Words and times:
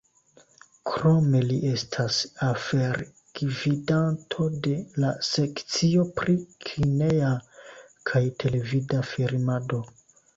Krome 0.91 1.39
li 1.49 1.57
estas 1.71 2.15
afergvidanto 2.45 4.47
de 4.67 4.73
la 5.03 5.11
sekcio 5.27 6.07
pri 6.21 6.35
kineja 6.69 7.29
kaj 8.13 8.23
televida 8.45 9.03
filmado. 9.11 9.83